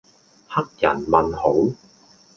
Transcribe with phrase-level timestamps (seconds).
[0.49, 1.75] 黑人問號